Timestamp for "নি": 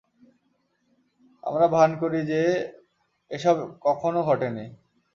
4.49-4.65